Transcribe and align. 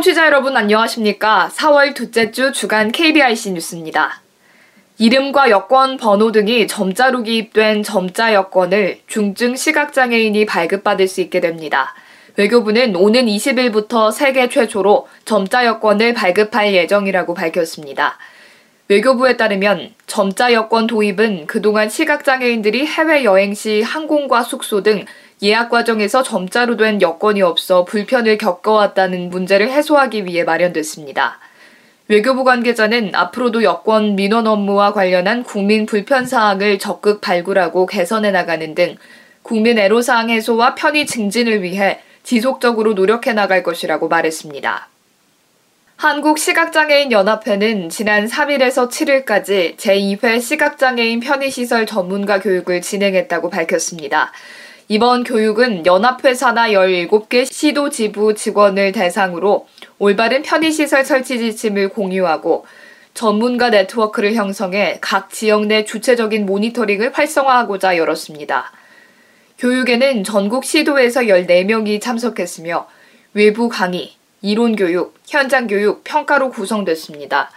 청취자 0.00 0.24
여러분 0.24 0.56
안녕하십니까? 0.56 1.50
4월 1.52 1.94
둘째 1.94 2.30
주 2.30 2.52
주간 2.52 2.90
KBIC 2.90 3.50
뉴스입니다. 3.50 4.22
이름과 4.96 5.50
여권 5.50 5.98
번호 5.98 6.32
등이 6.32 6.68
점자로 6.68 7.22
기입된 7.22 7.82
점자 7.82 8.32
여권을 8.32 9.00
중증 9.06 9.56
시각장애인이 9.56 10.46
발급받을 10.46 11.06
수 11.06 11.20
있게 11.20 11.40
됩니다. 11.40 11.94
외교부는 12.36 12.96
오는 12.96 13.26
20일부터 13.26 14.10
세계 14.10 14.48
최초로 14.48 15.06
점자 15.26 15.66
여권을 15.66 16.14
발급할 16.14 16.72
예정이라고 16.72 17.34
밝혔습니다. 17.34 18.16
외교부에 18.88 19.36
따르면 19.36 19.92
점자 20.06 20.54
여권 20.54 20.86
도입은 20.86 21.46
그동안 21.46 21.90
시각장애인들이 21.90 22.86
해외여행 22.86 23.52
시 23.52 23.82
항공과 23.82 24.44
숙소 24.44 24.82
등 24.82 25.04
예약 25.42 25.70
과정에서 25.70 26.22
점자로 26.22 26.76
된 26.76 27.00
여건이 27.00 27.40
없어 27.40 27.84
불편을 27.84 28.36
겪어왔다는 28.36 29.30
문제를 29.30 29.70
해소하기 29.70 30.26
위해 30.26 30.44
마련됐습니다. 30.44 31.38
외교부 32.08 32.44
관계자는 32.44 33.14
앞으로도 33.14 33.62
여권 33.62 34.16
민원 34.16 34.46
업무와 34.46 34.92
관련한 34.92 35.42
국민 35.44 35.86
불편 35.86 36.26
사항을 36.26 36.78
적극 36.78 37.20
발굴하고 37.20 37.86
개선해 37.86 38.32
나가는 38.32 38.74
등 38.74 38.96
국민 39.42 39.78
애로사항 39.78 40.28
해소와 40.28 40.74
편의 40.74 41.06
증진을 41.06 41.62
위해 41.62 42.00
지속적으로 42.22 42.92
노력해 42.92 43.32
나갈 43.32 43.62
것이라고 43.62 44.08
말했습니다. 44.08 44.88
한국시각장애인연합회는 45.96 47.90
지난 47.90 48.26
3일에서 48.26 48.90
7일까지 48.90 49.76
제2회 49.76 50.40
시각장애인 50.40 51.20
편의시설 51.20 51.86
전문가 51.86 52.40
교육을 52.40 52.80
진행했다고 52.80 53.50
밝혔습니다. 53.50 54.32
이번 54.92 55.22
교육은 55.22 55.86
연합회사나 55.86 56.70
17개 56.70 57.46
시도 57.46 57.90
지부 57.90 58.34
직원을 58.34 58.90
대상으로 58.90 59.68
올바른 60.00 60.42
편의시설 60.42 61.04
설치 61.04 61.38
지침을 61.38 61.90
공유하고 61.90 62.66
전문가 63.14 63.70
네트워크를 63.70 64.34
형성해 64.34 64.98
각 65.00 65.30
지역 65.30 65.66
내 65.66 65.84
주체적인 65.84 66.44
모니터링을 66.44 67.12
활성화하고자 67.12 67.98
열었습니다. 67.98 68.72
교육에는 69.58 70.24
전국 70.24 70.64
시도에서 70.64 71.20
14명이 71.20 72.00
참석했으며 72.00 72.88
외부 73.32 73.68
강의, 73.68 74.14
이론 74.42 74.74
교육, 74.74 75.14
현장 75.24 75.68
교육, 75.68 76.02
평가로 76.02 76.50
구성됐습니다. 76.50 77.52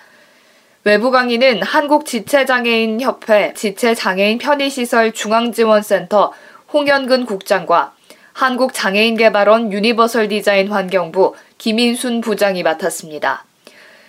외부 0.84 1.10
강의는 1.10 1.64
한국 1.64 2.06
지체장애인 2.06 3.02
협회 3.02 3.54
지체장애인 3.56 4.38
편의시설 4.38 5.14
중앙지원센터 5.14 6.32
홍현근 6.74 7.28
국장과 7.28 7.94
한국장애인개발원 8.34 9.72
유니버설 9.72 10.28
디자인 10.28 10.72
환경부 10.72 11.36
김인순 11.60 12.20
부장이 12.20 12.64
맡았습니다. 12.64 13.46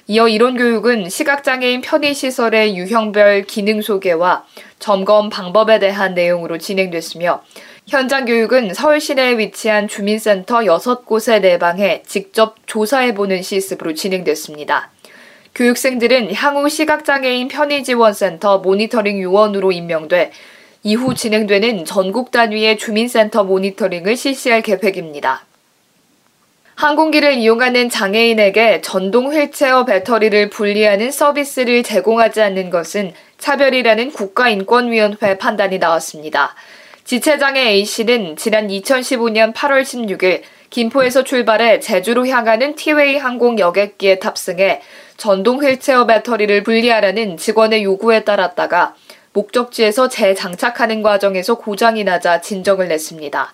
이어 0.07 0.29
이론 0.29 0.57
교육은 0.57 1.11
시각장애인 1.11 1.83
편의시설의 1.83 2.75
유형별 2.75 3.43
기능 3.43 3.83
소개와 3.83 4.47
점검 4.79 5.29
방법에 5.29 5.79
대한 5.79 6.15
내용으로 6.15 6.57
진행됐으며 6.57 7.43
현장 7.87 8.25
교육은 8.25 8.73
서울 8.73 8.99
시내에 8.99 9.37
위치한 9.37 9.87
주민센터 9.87 10.61
6곳에 10.61 11.43
내방해 11.43 12.03
직접 12.07 12.57
조사해보는 12.65 13.43
실습으로 13.43 13.93
진행됐습니다. 13.93 14.91
교육생들은 15.55 16.35
향후 16.35 16.71
시각장애인 16.71 17.49
편의지원센터 17.49 18.59
모니터링 18.59 19.21
요원으로 19.21 19.71
임명돼 19.71 20.33
이후 20.87 21.15
진행되는 21.15 21.87
전국 21.87 22.31
단위의 22.31 22.77
주민센터 22.77 23.43
모니터링을 23.45 24.19
실시할 24.19 24.61
계획입니다. 24.61 25.47
항공기를 26.75 27.39
이용하는 27.39 27.89
장애인에게 27.89 28.83
전동 28.83 29.33
휠체어 29.33 29.87
배터리를 29.87 30.51
분리하는 30.51 31.11
서비스를 31.11 31.85
제공하지 31.85 32.43
않는 32.43 32.69
것은 32.69 33.15
차별이라는 33.39 34.13
국가인권위원회 34.13 35.39
판단이 35.39 35.79
나왔습니다. 35.79 36.55
지체장애 37.05 37.61
A씨는 37.61 38.37
지난 38.37 38.69
2015년 38.69 39.55
8월 39.55 39.83
16일 39.83 40.43
김포에서 40.69 41.25
출발해 41.25 41.81
제주로 41.81 42.27
향하는 42.27 42.75
티웨이 42.75 43.17
항공 43.17 43.59
여객기에 43.59 44.19
탑승해 44.19 44.83
전동 45.17 45.65
휠체어 45.65 46.05
배터리를 46.05 46.63
분리하라는 46.63 47.39
직원의 47.39 47.85
요구에 47.85 48.25
따랐다가 48.25 48.95
목적지에서 49.35 50.09
재장착하는 50.09 51.03
과정에서 51.03 51.57
고장이 51.57 52.05
나자 52.05 52.41
진정을 52.41 52.89
냈습니다. 52.89 53.53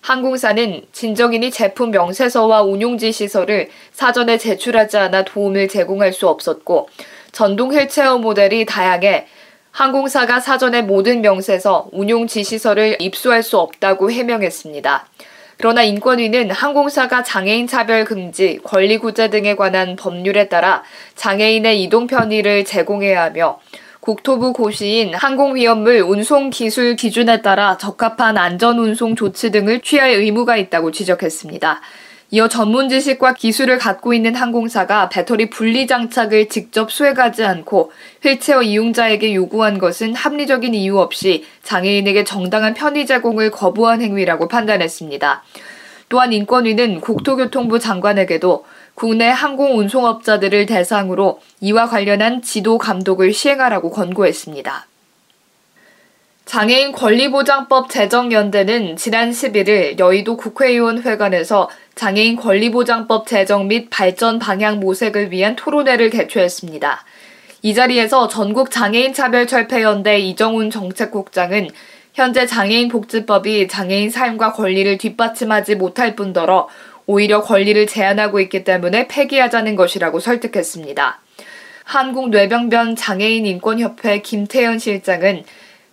항공사는 0.00 0.82
진정인이 0.90 1.50
제품 1.50 1.90
명세서와 1.90 2.62
운용지 2.62 3.12
시설을 3.12 3.68
사전에 3.92 4.38
제출하지 4.38 4.96
않아 4.96 5.24
도움을 5.24 5.68
제공할 5.68 6.12
수 6.12 6.28
없었고 6.28 6.88
전동 7.30 7.72
휠체어 7.72 8.18
모델이 8.18 8.64
다양해 8.64 9.26
항공사가 9.70 10.40
사전에 10.40 10.82
모든 10.82 11.20
명세서, 11.20 11.90
운용 11.92 12.26
지시서를 12.26 12.96
입수할 13.00 13.42
수 13.42 13.58
없다고 13.58 14.10
해명했습니다. 14.10 15.06
그러나 15.58 15.82
인권위는 15.82 16.50
항공사가 16.50 17.22
장애인 17.22 17.66
차별 17.66 18.04
금지, 18.04 18.58
권리 18.64 18.98
구제 18.98 19.28
등에 19.28 19.56
관한 19.56 19.94
법률에 19.94 20.48
따라 20.48 20.82
장애인의 21.16 21.82
이동 21.82 22.06
편의를 22.06 22.64
제공해야 22.64 23.24
하며 23.24 23.60
국토부 24.08 24.54
고시인 24.54 25.12
항공위험물 25.12 26.00
운송 26.00 26.48
기술 26.48 26.96
기준에 26.96 27.42
따라 27.42 27.76
적합한 27.76 28.38
안전 28.38 28.78
운송 28.78 29.14
조치 29.16 29.50
등을 29.50 29.82
취할 29.82 30.12
의무가 30.12 30.56
있다고 30.56 30.92
지적했습니다. 30.92 31.82
이어 32.30 32.48
전문 32.48 32.88
지식과 32.88 33.34
기술을 33.34 33.76
갖고 33.76 34.14
있는 34.14 34.34
항공사가 34.34 35.10
배터리 35.10 35.50
분리 35.50 35.86
장착을 35.86 36.48
직접 36.48 36.90
수행하지 36.90 37.44
않고 37.44 37.92
휠체어 38.22 38.62
이용자에게 38.62 39.34
요구한 39.34 39.76
것은 39.76 40.14
합리적인 40.14 40.72
이유 40.72 40.98
없이 40.98 41.44
장애인에게 41.62 42.24
정당한 42.24 42.72
편의 42.72 43.04
제공을 43.04 43.50
거부한 43.50 44.00
행위라고 44.00 44.48
판단했습니다. 44.48 45.42
또한 46.08 46.32
인권위는 46.32 47.02
국토교통부 47.02 47.78
장관에게도 47.78 48.64
국내 48.98 49.28
항공 49.28 49.78
운송업자들을 49.78 50.66
대상으로 50.66 51.40
이와 51.60 51.86
관련한 51.86 52.42
지도 52.42 52.78
감독을 52.78 53.32
시행하라고 53.32 53.90
권고했습니다. 53.90 54.88
장애인 56.46 56.90
권리보장법 56.90 57.90
제정연대는 57.90 58.96
지난 58.96 59.30
11일 59.30 60.00
여의도 60.00 60.36
국회의원 60.36 61.00
회관에서 61.00 61.70
장애인 61.94 62.34
권리보장법 62.34 63.28
제정 63.28 63.68
및 63.68 63.86
발전 63.88 64.40
방향 64.40 64.80
모색을 64.80 65.30
위한 65.30 65.54
토론회를 65.54 66.10
개최했습니다. 66.10 67.04
이 67.62 67.74
자리에서 67.74 68.26
전국 68.26 68.72
장애인 68.72 69.14
차별 69.14 69.46
철폐연대 69.46 70.18
이정훈 70.18 70.70
정책국장은 70.70 71.68
현재 72.14 72.46
장애인 72.46 72.88
복지법이 72.88 73.68
장애인 73.68 74.10
삶과 74.10 74.54
권리를 74.54 74.98
뒷받침하지 74.98 75.76
못할 75.76 76.16
뿐더러 76.16 76.68
오히려 77.08 77.40
권리를 77.40 77.86
제한하고 77.86 78.38
있기 78.38 78.64
때문에 78.64 79.08
폐기하자는 79.08 79.76
것이라고 79.76 80.20
설득했습니다. 80.20 81.20
한국뇌병변 81.84 82.96
장애인 82.96 83.46
인권협회 83.46 84.20
김태현 84.20 84.78
실장은 84.78 85.42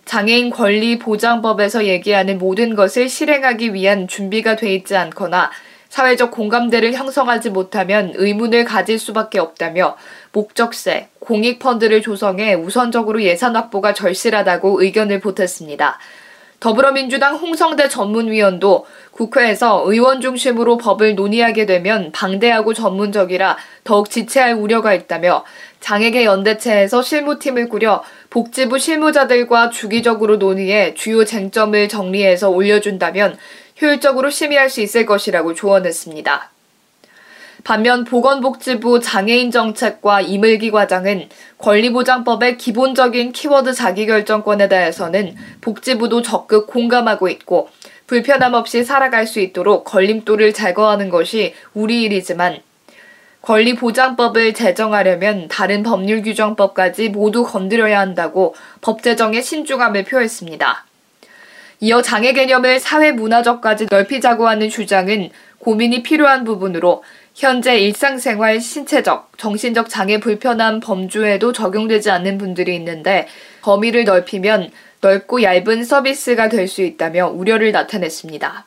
장애인 0.04 0.50
권리 0.50 0.98
보장법에서 0.98 1.86
얘기하는 1.86 2.36
모든 2.36 2.76
것을 2.76 3.08
실행하기 3.08 3.72
위한 3.72 4.06
준비가 4.06 4.56
돼 4.56 4.74
있지 4.74 4.94
않거나 4.94 5.50
사회적 5.88 6.32
공감대를 6.32 6.92
형성하지 6.92 7.48
못하면 7.48 8.12
의문을 8.14 8.66
가질 8.66 8.98
수밖에 8.98 9.38
없다며 9.38 9.96
목적세, 10.32 11.08
공익펀드를 11.20 12.02
조성해 12.02 12.52
우선적으로 12.52 13.22
예산 13.22 13.56
확보가 13.56 13.94
절실하다고 13.94 14.82
의견을 14.82 15.20
보탰습니다. 15.20 15.98
더불어민주당 16.66 17.36
홍성대 17.36 17.88
전문위원도 17.88 18.86
국회에서 19.12 19.84
의원 19.86 20.20
중심으로 20.20 20.78
법을 20.78 21.14
논의하게 21.14 21.64
되면 21.64 22.10
방대하고 22.10 22.74
전문적이라 22.74 23.56
더욱 23.84 24.10
지체할 24.10 24.54
우려가 24.54 24.92
있다며 24.92 25.44
장애계 25.78 26.24
연대체에서 26.24 27.02
실무팀을 27.02 27.68
꾸려 27.68 28.02
복지부 28.30 28.80
실무자들과 28.80 29.70
주기적으로 29.70 30.38
논의해 30.38 30.94
주요 30.94 31.24
쟁점을 31.24 31.88
정리해서 31.88 32.50
올려준다면 32.50 33.38
효율적으로 33.80 34.30
심의할 34.30 34.68
수 34.68 34.80
있을 34.80 35.06
것이라고 35.06 35.54
조언했습니다. 35.54 36.55
반면 37.66 38.04
보건복지부 38.04 39.00
장애인 39.00 39.50
정책과 39.50 40.20
이물기 40.20 40.70
과장은 40.70 41.28
권리보장법의 41.58 42.58
기본적인 42.58 43.32
키워드 43.32 43.72
자기결정권에 43.72 44.68
대해서는 44.68 45.34
복지부도 45.62 46.22
적극 46.22 46.68
공감하고 46.68 47.28
있고 47.28 47.68
불편함 48.06 48.54
없이 48.54 48.84
살아갈 48.84 49.26
수 49.26 49.40
있도록 49.40 49.82
걸림돌을 49.82 50.52
제거하는 50.52 51.08
것이 51.08 51.54
우리 51.74 52.04
일이지만 52.04 52.60
권리보장법을 53.42 54.54
제정하려면 54.54 55.48
다른 55.48 55.82
법률 55.82 56.22
규정법까지 56.22 57.08
모두 57.08 57.42
건드려야 57.42 57.98
한다고 57.98 58.54
법 58.80 59.02
제정에 59.02 59.40
신중함을 59.40 60.04
표했습니다. 60.04 60.84
이어 61.80 62.00
장애 62.00 62.32
개념을 62.32 62.78
사회 62.78 63.10
문화적까지 63.10 63.88
넓히자고 63.90 64.46
하는 64.46 64.70
주장은 64.70 65.30
고민이 65.58 66.04
필요한 66.04 66.44
부분으로 66.44 67.02
현재 67.36 67.76
일상생활 67.78 68.62
신체적, 68.62 69.36
정신적 69.36 69.90
장애 69.90 70.18
불편한 70.18 70.80
범주에도 70.80 71.52
적용되지 71.52 72.10
않는 72.10 72.38
분들이 72.38 72.74
있는데 72.76 73.28
범위를 73.60 74.04
넓히면 74.04 74.70
넓고 75.02 75.42
얇은 75.42 75.84
서비스가 75.84 76.48
될 76.48 76.66
수 76.66 76.80
있다며 76.80 77.28
우려를 77.28 77.72
나타냈습니다. 77.72 78.64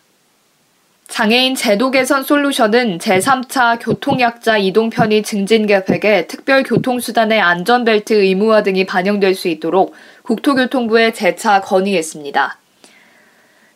장애인 1.08 1.56
제도 1.56 1.90
개선 1.90 2.22
솔루션은 2.22 3.00
제3차 3.00 3.80
교통약자 3.82 4.60
이동 4.60 4.92
편의 4.92 5.24
증진 5.24 5.66
계획에 5.66 6.28
특별 6.28 6.62
교통수단의 6.62 7.42
안전벨트 7.42 8.14
의무화 8.14 8.62
등이 8.62 8.86
반영될 8.86 9.34
수 9.34 9.48
있도록 9.48 9.96
국토교통부에 10.22 11.14
재차 11.14 11.60
건의했습니다. 11.62 12.59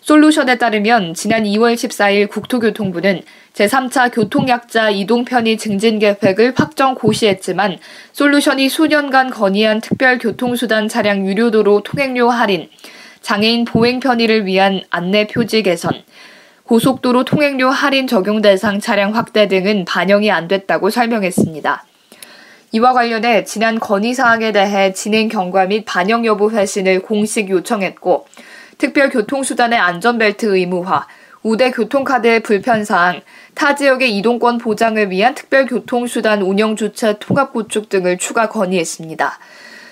솔루션에 0.04 0.58
따르면 0.58 1.14
지난 1.14 1.46
2월 1.46 1.76
14일 1.76 2.30
국토교통부는 2.30 3.22
제3차 3.54 4.14
교통약자 4.14 4.90
이동 4.90 5.24
편의 5.24 5.58
증진 5.58 5.98
계획을 5.98 6.54
확정 6.58 6.94
고시했지만 6.94 7.78
솔루션이 8.12 8.68
수년간 8.68 9.30
건의한 9.30 9.80
특별 9.80 10.18
교통수단 10.18 10.90
차량 10.90 11.26
유료도로 11.26 11.84
통행료 11.84 12.30
할인, 12.30 12.68
장애인 13.22 13.64
보행 13.64 14.02
편의를 14.02 14.46
위한 14.46 14.82
안내 14.90 15.26
표지 15.26 15.64
개선, 15.64 15.94
고속도로 16.66 17.24
통행료 17.24 17.70
할인 17.70 18.06
적용 18.06 18.42
대상 18.42 18.82
차량 18.82 19.16
확대 19.16 19.48
등은 19.48 19.86
반영이 19.86 20.30
안 20.32 20.50
됐다고 20.50 20.90
설명했습니다. 20.90 21.86
이와 22.74 22.92
관련해 22.92 23.46
지난 23.46 23.80
건의 23.80 24.14
사항에 24.14 24.52
대해 24.52 24.92
진행 24.92 25.30
경과 25.30 25.66
및 25.66 25.86
반영 25.86 26.26
여부 26.26 26.52
회신을 26.52 27.04
공식 27.04 27.50
요청했고, 27.50 28.26
특별 28.84 29.10
교통수단의 29.10 29.80
안전벨트 29.80 30.46
의무화, 30.46 31.08
우대 31.42 31.72
교통카드의 31.72 32.42
불편사항, 32.44 33.22
타 33.56 33.76
지역의 33.76 34.18
이동권 34.18 34.58
보장을 34.58 35.10
위한 35.10 35.34
특별 35.36 35.66
교통수단 35.66 36.42
운영 36.42 36.76
주체 36.76 37.16
통합 37.18 37.54
구축 37.54 37.88
등을 37.88 38.18
추가 38.18 38.50
건의했습니다. 38.50 39.40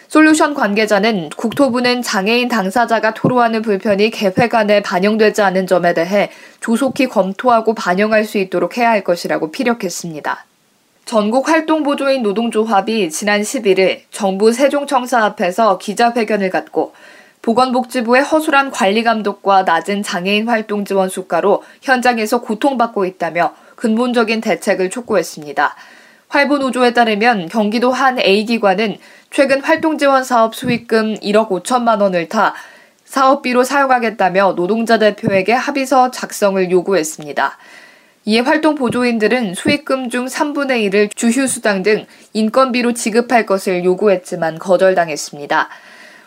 솔루션 0.10 0.54
관계자는 0.54 1.30
국토부는 1.30 2.02
장애인 2.02 2.50
당사자가 2.50 3.14
토로하는 3.14 3.62
불편이 3.62 4.10
계획 4.10 4.56
안에 4.56 4.82
반영되지 4.82 5.42
않은 5.42 5.68
점에 5.68 5.94
대해 5.94 6.30
조속히 6.60 7.08
검토하고 7.08 7.74
반영할 7.74 8.26
수 8.26 8.40
있도록 8.40 8.78
해야 8.78 8.90
할 8.90 9.06
것이라고 9.06 9.52
피력했습니다. 9.52 10.46
전국 11.06 11.48
활동보조인 11.48 12.24
노동조합이 12.24 13.10
지난 13.10 13.42
11일 13.42 14.02
정부 14.12 14.52
세종청사 14.52 15.24
앞에서 15.24 15.78
기자회견을 15.78 16.50
갖고 16.50 16.94
보건복지부의 17.42 18.24
허술한 18.24 18.72
관리 18.72 19.04
감독과 19.04 19.64
낮은 19.64 20.04
장애인 20.04 20.48
활동 20.48 20.86
지원 20.86 21.10
수가로 21.10 21.64
현장에서 21.82 22.42
고통받고 22.42 23.06
있다며 23.06 23.54
근본적인 23.76 24.42
대책을 24.42 24.90
촉구했습니다. 24.90 25.76
활보노조에 26.28 26.94
따르면 26.94 27.50
경기도 27.50 27.92
한 27.92 28.20
A기관은 28.20 28.98
최근 29.32 29.62
활동 29.62 29.98
지원 29.98 30.24
사업 30.24 30.56
수익금 30.56 31.16
1억 31.16 31.50
5천만 31.50 32.02
원을 32.02 32.30
타 32.30 32.54
사업비로 33.06 33.64
사용하겠다며 33.64 34.54
노동자 34.56 34.98
대표에게 34.98 35.52
합의서 35.52 36.12
작성을 36.12 36.72
요구했습니다. 36.72 37.58
이에 38.24 38.40
활동 38.40 38.76
보조인들은 38.76 39.56
수익금 39.56 40.10
중 40.10 40.28
3분의 40.28 40.90
1을 40.90 41.16
주휴수당 41.16 41.84
등 41.84 42.06
인건비로 42.34 42.94
지급할 42.94 43.46
것을 43.46 43.84
요구했지만 43.84 44.60
거절당했습니다. 44.60 45.70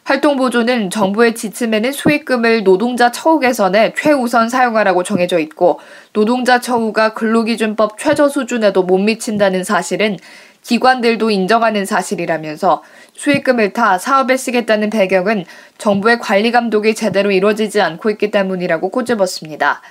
활동보조는 0.04 0.90
정부의 0.90 1.34
지침에는 1.34 1.92
수익금을 1.92 2.62
노동자 2.62 3.10
처우 3.10 3.40
개선에 3.40 3.94
최우선 3.96 4.50
사용하라고 4.50 5.02
정해져 5.02 5.38
있고 5.38 5.80
노동자 6.12 6.60
처우가 6.60 7.14
근로기준법 7.14 7.98
최저 7.98 8.28
수준에도 8.28 8.82
못 8.82 8.98
미친다는 8.98 9.64
사실은 9.64 10.18
기관들도 10.62 11.30
인정하는 11.30 11.84
사실이라면서 11.86 12.82
수익금을 13.14 13.72
타 13.72 13.98
사업에 13.98 14.36
쓰겠다는 14.36 14.90
배경은 14.90 15.44
정부의 15.78 16.18
관리 16.18 16.52
감독이 16.52 16.94
제대로 16.94 17.30
이루어지지 17.30 17.80
않고 17.80 18.10
있기 18.10 18.30
때문이라고 18.30 18.90
꼬집었습니다. 18.90 19.82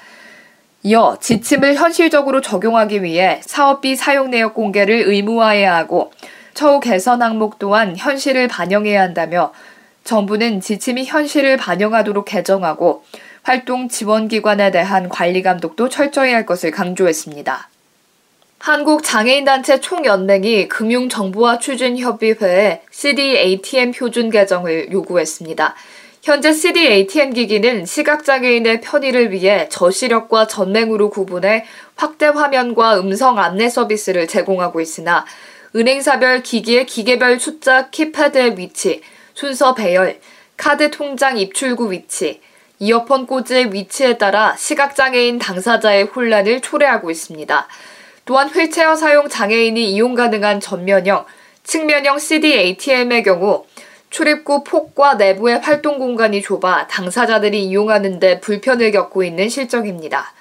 이어 0.84 1.18
지침을 1.20 1.76
현실적으로 1.76 2.42
적용하기 2.42 3.04
위해 3.04 3.40
사업비 3.44 3.96
사용 3.96 4.32
내역 4.32 4.54
공개를 4.54 5.04
의무화해야 5.08 5.76
하고 5.76 6.12
처우 6.54 6.80
개선 6.80 7.22
항목 7.22 7.58
또한 7.58 7.96
현실을 7.96 8.48
반영해야 8.48 9.02
한다며 9.02 9.54
정부는 10.04 10.62
지침이 10.62 11.06
현실을 11.06 11.58
반영하도록 11.58 12.26
개정하고 12.26 13.04
활동 13.44 13.90
지원기관에 13.90 14.72
대한 14.72 15.10
관리 15.10 15.42
감독도 15.42 15.90
철저히 15.90 16.34
할 16.34 16.46
것을 16.46 16.72
강조했습니다. 16.72 17.70
한국장애인단체 18.60 19.82
총연맹이 19.82 20.70
금융정보화 20.70 21.60
추진협의회에 21.60 22.82
CD-ATM 22.92 23.92
표준 23.92 24.30
개정을 24.30 24.90
요구했습니다. 24.94 25.76
현재 26.22 26.54
CD-ATM 26.54 27.34
기기는 27.34 27.86
시각장애인의 27.86 28.80
편의를 28.80 29.34
위해 29.34 29.68
저시력과 29.68 30.48
전맹으로 30.48 31.10
구분해 31.10 31.66
확대 31.98 32.28
화면과 32.28 32.98
음성 33.02 33.38
안내 33.38 33.68
서비스를 33.68 34.30
제공하고 34.30 34.80
있으나 34.80 35.26
은행사별 35.76 36.44
기기의 36.44 36.86
기계별 36.86 37.42
숫자 37.42 37.90
키패드의 37.90 38.58
위치, 38.58 39.02
순서 39.34 39.74
배열, 39.74 40.20
카드 40.58 40.92
통장 40.92 41.38
입출구 41.38 41.92
위치, 41.92 42.42
이어폰 42.80 43.28
꽂이의 43.28 43.74
위치에 43.74 44.18
따라 44.18 44.56
시각장애인 44.58 45.40
당사자의 45.40 46.04
혼란을 46.06 46.62
초래하고 46.62 47.12
있습니다. 47.12 47.68
또한 48.26 48.50
휠체어 48.50 48.96
사용 48.96 49.30
장애인이 49.30 49.92
이용 49.92 50.16
가능한 50.16 50.60
전면형, 50.60 51.26
측면형 51.64 52.20
CD 52.20 52.54
ATM의 52.54 53.24
경우 53.24 53.66
출입구 54.10 54.64
폭과 54.64 55.16
내부의 55.16 55.60
활동 55.60 55.98
공간이 55.98 56.42
좁아 56.42 56.88
당사자들이 56.88 57.64
이용하는데 57.66 58.42
불편을 58.42 58.92
겪고 58.92 59.24
있는 59.24 59.50
실정입니다. 59.50 60.34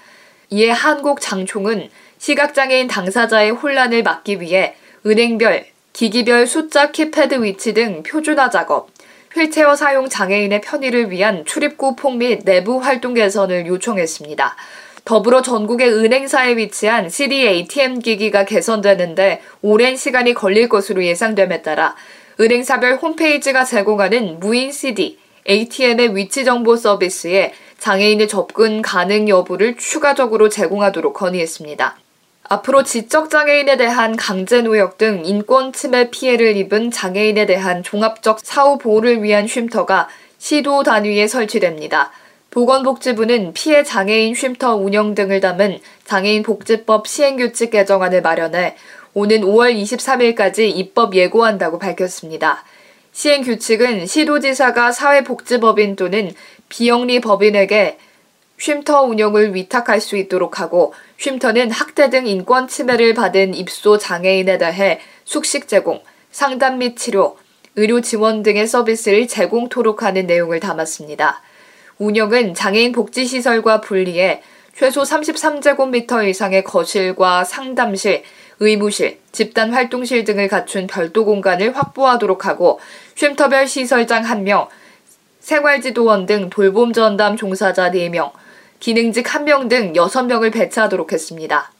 이에 0.51 0.71
한국장총은 0.71 1.89
시각장애인 2.19 2.87
당사자의 2.89 3.53
혼란을 3.53 4.03
막기 4.03 4.41
위해 4.41 4.75
은행별, 5.07 5.72
기기별 5.93 6.47
숫자 6.47 6.91
키패드 6.91 7.43
위치 7.45 7.75
등 7.75 8.03
표준화 8.03 8.49
작업, 8.49 8.89
휠체어 9.35 9.77
사용 9.77 10.09
장애인의 10.09 10.63
편의를 10.63 11.11
위한 11.11 11.45
출입구 11.45 11.97
폭및 11.97 12.45
내부 12.45 12.79
활동 12.79 13.15
개선을 13.15 13.67
요청했습니다. 13.67 14.57
더불어 15.05 15.43
전국의 15.43 15.93
은행사에 15.93 16.57
위치한 16.57 17.11
CD 17.11 17.47
ATM 17.47 17.99
기기가 17.99 18.45
개선되는데 18.45 19.43
오랜 19.61 19.97
시간이 19.97 20.33
걸릴 20.33 20.69
것으로 20.69 21.05
예상됨에 21.05 21.63
따라 21.63 21.95
은행사별 22.41 22.97
홈페이지가 22.97 23.65
제공하는 23.65 24.41
무인 24.41 24.73
CD, 24.73 25.19
ATM의 25.49 26.17
위치 26.17 26.45
정보 26.45 26.77
서비스에 26.77 27.53
장애인의 27.79 28.29
접근 28.29 28.81
가능 28.81 29.29
여부를 29.29 29.77
추가적으로 29.77 30.49
제공하도록 30.49 31.13
건의했습니다. 31.13 32.02
앞으로 32.53 32.83
지적장애인에 32.83 33.79
대한 33.79 34.15
강제노역 34.15 34.99
등 34.99 35.23
인권 35.25 35.73
침해 35.73 36.11
피해를 36.11 36.55
입은 36.59 36.91
장애인에 36.91 37.47
대한 37.47 37.83
종합적 37.83 38.41
사후 38.41 38.77
보호를 38.77 39.23
위한 39.23 39.47
쉼터가 39.47 40.11
시도 40.37 40.83
단위에 40.83 41.29
설치됩니다. 41.29 42.13
보건복지부는 42.51 43.55
피해 43.55 43.83
장애인 43.83 44.35
쉼터 44.35 44.75
운영 44.77 45.15
등을 45.15 45.41
담은 45.41 45.79
장애인 46.05 46.43
복지법 46.43 47.09
시행규칙 47.09 47.71
개정안을 47.71 48.21
마련해 48.21 48.77
오는 49.15 49.41
5월 49.41 49.75
23일까지 49.75 50.77
입법 50.77 51.15
예고한다고 51.15 51.79
밝혔습니다. 51.79 52.65
시행규칙은 53.13 54.05
시도지사가 54.05 54.93
사회복지법인 54.93 55.97
또는 55.97 56.35
비영리 56.69 57.23
법인에게 57.23 57.97
쉼터 58.59 59.03
운영을 59.03 59.55
위탁할 59.55 60.03
수 60.03 60.19
있도록 60.19 60.61
하고 60.61 60.93
쉼터는 61.23 61.71
학대 61.71 62.11
등 62.11 62.27
인권 62.27 62.67
침해를 62.67 63.15
받은 63.15 63.55
입소 63.55 63.97
장애인에 63.97 64.59
대해 64.59 64.99
숙식 65.25 65.69
제공, 65.69 66.03
상담 66.33 66.79
및 66.79 66.97
치료, 66.97 67.37
의료 67.77 68.01
지원 68.01 68.43
등의 68.43 68.67
서비스를 68.67 69.29
제공토록 69.29 70.03
하는 70.03 70.27
내용을 70.27 70.59
담았습니다. 70.59 71.41
운영은 71.99 72.55
장애인 72.55 72.91
복지시설과 72.91 73.83
분리해 73.83 74.43
최소 74.77 75.03
33제곱미터 75.03 76.29
이상의 76.29 76.65
거실과 76.65 77.45
상담실, 77.45 78.25
의무실, 78.59 79.21
집단 79.31 79.73
활동실 79.73 80.25
등을 80.25 80.49
갖춘 80.49 80.89
별도 80.89 81.25
공간을 81.25 81.77
확보하도록 81.77 82.47
하고 82.47 82.81
쉼터별 83.15 83.69
시설장 83.69 84.25
1명, 84.25 84.67
생활지도원 85.39 86.27
등 86.27 86.51
돌봄 86.51 86.93
전담 86.93 87.37
종사자 87.37 87.93
4명, 87.93 88.33
기능직 88.83 89.27
1명 89.27 89.69
등 89.69 89.93
6명을 89.93 90.53
배치하도록 90.53 91.13
했습니다. 91.13 91.71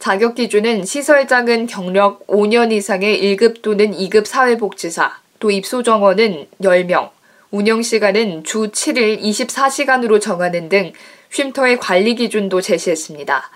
자격 0.00 0.34
기준은 0.34 0.84
시설장은 0.84 1.68
경력 1.68 2.26
5년 2.26 2.72
이상의 2.72 3.22
1급 3.22 3.62
또는 3.62 3.92
2급 3.92 4.26
사회복지사, 4.26 5.16
또 5.38 5.52
입소 5.52 5.84
정원은 5.84 6.48
10명, 6.60 7.10
운영 7.52 7.82
시간은 7.82 8.42
주 8.42 8.72
7일 8.72 9.20
24시간으로 9.20 10.20
정하는 10.20 10.68
등 10.68 10.92
쉼터의 11.30 11.78
관리 11.78 12.16
기준도 12.16 12.62
제시했습니다. 12.62 13.48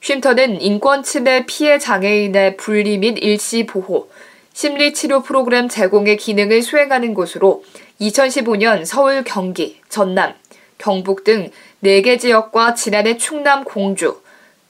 쉼터는 0.00 0.60
인권 0.60 1.04
침해 1.04 1.46
피해 1.46 1.78
장애인의 1.78 2.56
분리 2.56 2.98
및 2.98 3.16
일시 3.18 3.64
보호, 3.64 4.10
심리 4.52 4.92
치료 4.92 5.22
프로그램 5.22 5.68
제공의 5.68 6.16
기능을 6.16 6.62
수행하는 6.62 7.14
곳으로 7.14 7.62
2015년 8.00 8.84
서울, 8.84 9.22
경기, 9.22 9.80
전남, 9.88 10.34
경북 10.78 11.24
등 11.24 11.50
4개 11.84 12.18
지역과 12.18 12.74
지난해 12.74 13.18
충남, 13.18 13.62
공주, 13.62 14.20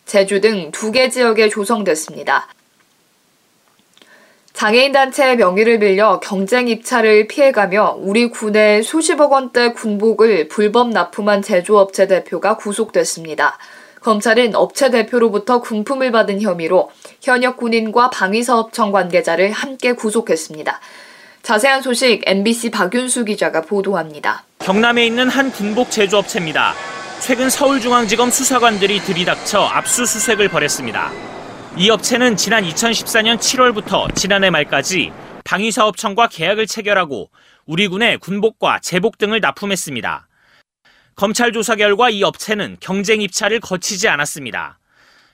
제주 0.05 0.41
등 0.41 0.73
2개 0.73 1.11
지역에 1.11 1.49
조성됐습니다. 1.49 2.49
장애인 4.53 4.93
단체의 4.93 5.37
명의를 5.37 5.79
빌려 5.79 6.21
경쟁 6.21 6.69
입찰을 6.69 7.27
피해가며 7.27 7.97
우리 7.99 8.31
군에 8.31 8.83
수십억 8.83 9.33
원대 9.33 9.73
군복을 9.73 10.49
불법 10.49 10.91
납품한 10.91 11.43
제조업체 11.43 12.07
대표가 12.07 12.57
구속됐습니다. 12.57 13.59
검찰은 14.01 14.55
업체 14.55 14.91
대표로부터 14.91 15.61
군품을 15.61 16.13
받은 16.13 16.41
혐의로 16.41 16.91
현역 17.23 17.57
군인과 17.57 18.11
방위사업청 18.11 18.93
관계자를 18.93 19.51
함께 19.51 19.93
구속했습니다. 19.93 20.81
자세한 21.43 21.83
소식 21.83 22.23
MBC 22.25 22.71
박윤수 22.71 23.25
기자가 23.25 23.63
보도합니다. 23.63 24.45
경남에 24.61 25.05
있는 25.07 25.29
한 25.29 25.51
군복 25.51 25.91
제조업체입니다. 25.91 26.75
최근 27.21 27.49
서울중앙지검 27.49 28.31
수사관들이 28.31 29.01
들이닥쳐 29.01 29.61
압수수색을 29.61 30.49
벌였습니다. 30.49 31.11
이 31.77 31.89
업체는 31.91 32.37
지난 32.37 32.65
2014년 32.65 33.39
7월부터 33.39 34.15
지난해 34.15 34.51
말까지 34.51 35.11
방위사업청과 35.45 36.29
계약을 36.29 36.67
체결하고 36.67 37.31
우리 37.67 37.89
군의 37.89 38.19
군복과 38.19 38.81
제복 38.81 39.19
등을 39.19 39.41
납품했습니다. 39.41 40.29
검찰 41.17 41.53
조사 41.53 41.77
결과 41.77 42.11
이 42.11 42.23
업체는 42.23 42.77
경쟁 42.81 43.23
입찰을 43.23 43.61
거치지 43.61 44.09
않았습니다. 44.09 44.79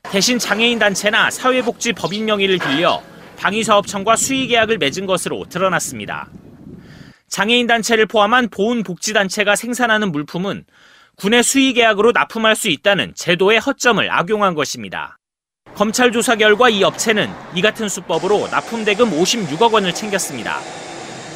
대신 0.04 0.38
장애인 0.38 0.78
단체나 0.78 1.30
사회복지 1.30 1.92
법인 1.92 2.25
명의를 2.25 2.58
빌려 2.58 3.02
방위사업청과 3.37 4.16
수의 4.16 4.46
계약을 4.46 4.78
맺은 4.78 5.06
것으로 5.06 5.46
드러났습니다. 5.49 6.28
장애인 7.28 7.66
단체를 7.66 8.06
포함한 8.06 8.50
보훈복지단체가 8.50 9.56
생산하는 9.56 10.12
물품은 10.12 10.64
군의 11.20 11.42
수의 11.42 11.74
계약으로 11.74 12.12
납품할 12.12 12.56
수 12.56 12.70
있다는 12.70 13.12
제도의 13.14 13.60
허점을 13.60 14.10
악용한 14.10 14.54
것입니다. 14.54 15.18
검찰 15.74 16.12
조사 16.12 16.34
결과 16.34 16.70
이 16.70 16.82
업체는 16.82 17.28
이 17.54 17.60
같은 17.60 17.90
수법으로 17.90 18.48
납품 18.48 18.86
대금 18.86 19.10
56억 19.10 19.70
원을 19.70 19.92
챙겼습니다. 19.92 20.60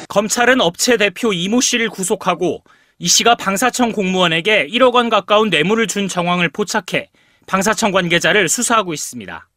검찰은 0.09 0.59
업체 0.59 0.97
대표 0.97 1.33
이모 1.33 1.61
씨를 1.61 1.89
구속하고 1.89 2.63
이 2.97 3.07
씨가 3.07 3.35
방사청 3.35 3.91
공무원에게 3.91 4.65
1억 4.71 4.95
원 4.95 5.09
가까운 5.09 5.51
뇌물을 5.51 5.85
준 5.85 6.07
정황을 6.07 6.49
포착해 6.49 7.11
방사청 7.45 7.91
관계자를 7.91 8.49
수사하고 8.49 8.91
있습니다. 8.91 9.47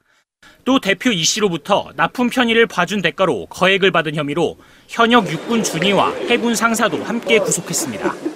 또 0.67 0.79
대표 0.79 1.11
이 1.11 1.25
씨로부터 1.25 1.91
납품 1.97 2.29
편의를 2.29 2.67
봐준 2.67 3.01
대가로 3.01 3.47
거액을 3.47 3.93
받은 3.93 4.15
혐의로 4.15 4.59
현역 4.89 5.31
육군 5.33 5.63
준위와 5.63 6.13
해군 6.29 6.55
상사도 6.55 7.03
함께 7.03 7.39
구속했습니다. 7.39 8.28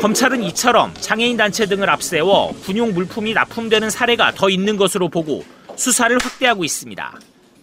검찰은 0.00 0.42
이처럼 0.44 0.92
장애인 1.00 1.36
단체 1.36 1.66
등을 1.66 1.88
앞세워 1.88 2.54
군용 2.64 2.92
물품이 2.92 3.32
납품되는 3.34 3.90
사례가 3.90 4.32
더 4.34 4.50
있는 4.50 4.76
것으로 4.76 5.08
보고 5.08 5.44
수사를 5.76 6.16
확대하고 6.22 6.64
있습니다. 6.64 7.18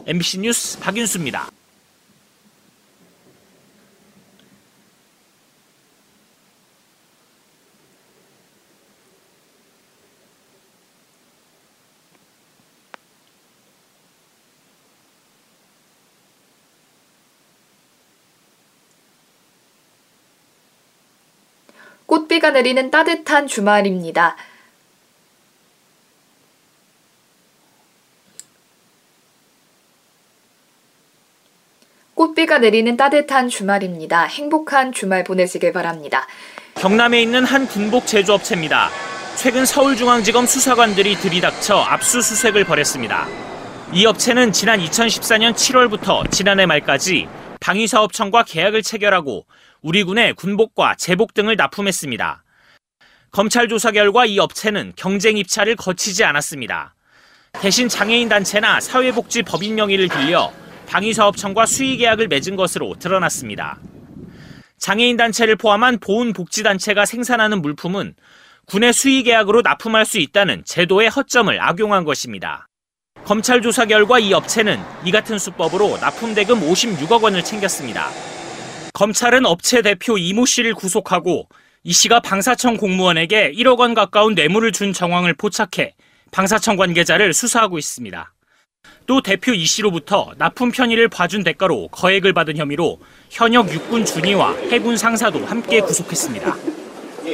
MBC 0.08 0.40
뉴스 0.40 0.80
박윤수입니다. 0.80 1.50
꽃비가 22.42 22.50
내리는 22.50 22.90
따뜻한 22.90 23.46
주말입니다. 23.46 24.36
꽃비가 32.16 32.58
내리는 32.58 32.98
따뜻한 32.98 33.48
주말입니다. 33.48 34.24
행복한 34.24 34.92
주말 34.92 35.24
보내시길 35.24 35.72
바랍니다. 35.72 36.28
경남에 36.76 37.22
있는 37.22 37.46
한 37.46 37.68
군복 37.68 38.08
제조업체입니다. 38.08 38.90
최근 39.36 39.64
서울중앙지검 39.64 40.48
수사관들이 40.48 41.18
들이닥쳐 41.18 41.78
압수수색을 41.78 42.66
벌였습니다. 42.66 43.28
이 43.94 44.08
업체는 44.08 44.52
지난 44.52 44.80
2014년 44.80 45.54
7월부터 45.54 46.32
지난해 46.32 46.66
말까지 46.66 47.28
방위사업청과 47.60 48.44
계약을 48.44 48.82
체결하고 48.82 49.46
우리 49.84 50.04
군의 50.04 50.34
군복과 50.34 50.94
제복 50.96 51.34
등을 51.34 51.56
납품했습니다. 51.56 52.44
검찰 53.32 53.68
조사 53.68 53.92
결과 53.92 54.28
이 54.28 54.38
업체는 54.38 54.94
경쟁 54.96 55.38
입찰을 55.38 55.76
거치지 55.76 56.24
않았습니다. 56.24 56.94
대신 57.54 57.90
장애인 57.90 58.30
단체나 58.30 58.80
사회복지 58.80 59.42
법인 59.42 59.74
명의를 59.74 60.08
빌려 60.08 60.54
방위사업청과 60.88 61.66
수의 61.66 61.98
계약을 61.98 62.28
맺은 62.28 62.56
것으로 62.58 62.94
드러났습니다. 63.00 63.80
장애인 64.78 65.18
단체를 65.18 65.56
포함한 65.56 66.00
보훈복지단체가 66.00 67.06
생산하는 67.06 67.62
물품은 67.64 68.14
군의 68.68 68.94
수의 68.94 69.24
계약으로 69.24 69.62
납품할 69.64 70.06
수 70.06 70.20
있다는 70.20 70.64
제도의 70.64 71.10
허점을 71.10 71.60
악용한 71.60 72.04
것입니다. 72.04 72.68
검찰 73.26 73.64
조사 73.64 73.86
결과 73.86 74.20
이 74.20 74.32
업체는 74.34 74.80
이 75.06 75.12
같은 75.12 75.40
수법으로 75.40 75.98
납품 75.98 76.36
대금 76.36 76.60
56억 76.60 77.24
원을 77.24 77.44
챙겼습니다. 77.44 78.10
검찰은 78.94 79.46
업체 79.46 79.82
대표 79.82 80.18
이모 80.18 80.46
씨를 80.46 80.74
구속하고 80.74 81.48
이 81.84 81.94
씨가 81.94 82.20
방사청 82.20 82.78
공무원에게 82.78 83.54
1억 83.54 83.80
원 83.80 83.94
가까운 83.94 84.36
뇌물을 84.36 84.72
준 84.72 84.94
정황을 84.94 85.34
포착해 85.34 85.96
방사청 86.32 86.76
관계자를 86.76 87.34
수사하고 87.34 87.78
있습니다. 87.80 88.34
또 89.08 89.22
대표 89.22 89.54
이 89.54 89.66
씨로부터 89.66 90.32
납품 90.38 90.72
편의를 90.72 91.08
봐준 91.08 91.44
대가로 91.44 91.88
거액을 91.90 92.34
받은 92.34 92.58
혐의로 92.58 93.00
현역 93.30 93.72
육군 93.74 94.06
준위와 94.06 94.56
해군 94.70 94.96
상사도 94.96 95.46
함께 95.46 95.82
구속했습니다. 95.82 96.56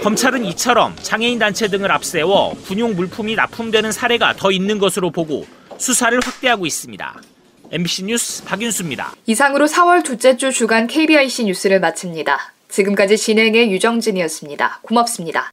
검찰은 0.02 0.46
이처럼 0.46 0.96
장애인 1.02 1.40
단체 1.40 1.68
등을 1.68 1.92
앞세워 1.92 2.56
군용 2.66 2.96
물품이 2.96 3.36
납품되는 3.36 3.92
사례가 3.92 4.36
더 4.36 4.52
있는 4.52 4.78
것으로 4.78 5.12
보고 5.12 5.46
수사를 5.78 6.18
확대하고 6.24 6.66
있습니다. 6.66 7.22
MBC 7.70 8.06
뉴스 8.06 8.46
박윤수입니다. 8.46 9.12
이상으로 9.26 9.66
4월 9.66 10.04
둘째 10.04 10.38
주 10.38 10.52
주간 10.52 10.88
KBIC 10.88 11.46
뉴스를 11.46 11.82
마칩니다. 11.82 12.38
지금까지 12.70 13.18
진행의 13.18 13.72
유정진이었습니다. 13.72 14.80
고맙습니다. 14.84 15.52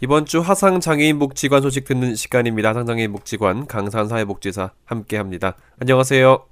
이번 0.00 0.26
주 0.26 0.40
화상 0.40 0.80
장애인 0.80 1.18
복지관 1.18 1.62
소식 1.62 1.86
듣는 1.86 2.14
시간입니다. 2.14 2.68
화상 2.68 2.84
장애인 2.84 3.10
복지관 3.12 3.66
강산 3.66 4.06
사회복지사 4.06 4.72
함께합니다. 4.84 5.56
안녕하세요. 5.80 6.44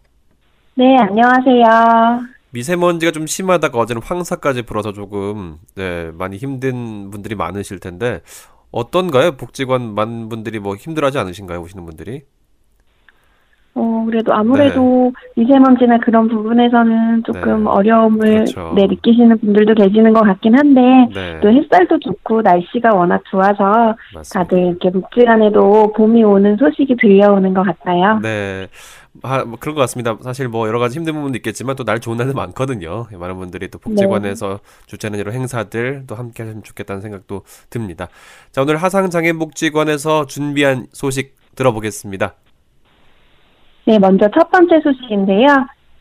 네, 0.76 0.96
안녕하세요. 0.96 2.22
미세먼지가 2.52 3.12
좀 3.12 3.26
심하다가 3.26 3.78
어제는 3.78 4.02
황사까지 4.02 4.62
불어서 4.62 4.92
조금 4.92 5.58
네, 5.74 6.10
많이 6.12 6.36
힘든 6.36 7.10
분들이 7.10 7.34
많으실 7.34 7.78
텐데 7.78 8.20
어떤가요? 8.72 9.32
복지관 9.32 9.94
많은 9.94 10.28
분들이 10.28 10.58
뭐 10.58 10.74
힘들어하지 10.74 11.18
않으신가요? 11.18 11.60
오시는 11.60 11.84
분들이? 11.84 12.22
어, 13.74 14.04
그래도 14.06 14.34
아무래도 14.34 15.12
네. 15.34 15.42
미세먼지나 15.42 15.98
그런 15.98 16.28
부분에서는 16.28 17.22
조금 17.24 17.64
네. 17.64 17.70
어려움을 17.70 18.18
그렇죠. 18.18 18.72
네, 18.76 18.86
느끼시는 18.86 19.38
분들도 19.38 19.74
계시는 19.74 20.12
것 20.12 20.20
같긴 20.22 20.58
한데, 20.58 20.80
네. 21.14 21.40
또 21.40 21.50
햇살도 21.50 21.98
좋고 22.00 22.42
날씨가 22.42 22.94
워낙 22.94 23.22
좋아서 23.30 23.94
맞습니다. 24.14 24.44
다들 24.44 24.58
이렇게 24.58 24.90
복지관에도 24.90 25.92
봄이 25.96 26.22
오는 26.22 26.56
소식이 26.58 26.96
들려오는 27.00 27.54
것 27.54 27.62
같아요. 27.62 28.18
네. 28.20 28.68
아, 29.22 29.44
뭐 29.44 29.58
그런 29.60 29.74
것 29.74 29.82
같습니다. 29.82 30.16
사실 30.22 30.48
뭐 30.48 30.66
여러 30.68 30.78
가지 30.78 30.98
힘든 30.98 31.12
부분도 31.14 31.36
있겠지만 31.36 31.76
또 31.76 31.84
날 31.84 32.00
좋은 32.00 32.16
날도 32.16 32.32
많거든요. 32.34 33.06
많은 33.12 33.36
분들이 33.36 33.68
또 33.68 33.78
복지관에서 33.78 34.48
네. 34.48 34.86
주최하는 34.86 35.18
여러 35.18 35.32
행사들 35.32 36.04
또 36.06 36.14
함께 36.14 36.42
하시면 36.42 36.62
좋겠다는 36.62 37.02
생각도 37.02 37.42
듭니다. 37.68 38.08
자, 38.52 38.62
오늘 38.62 38.76
하상장애복지관에서 38.76 40.26
준비한 40.26 40.86
소식 40.92 41.36
들어보겠습니다. 41.56 42.34
네, 43.86 43.98
먼저 43.98 44.28
첫 44.30 44.50
번째 44.50 44.80
소식인데요. 44.80 45.48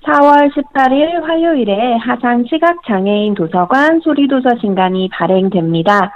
4월 0.06 0.52
18일 0.54 1.22
화요일에 1.24 1.98
하상 1.98 2.46
시각장애인 2.50 3.34
도서관 3.36 4.00
소리도서 4.02 4.50
신간이 4.62 5.10
발행됩니다. 5.10 6.12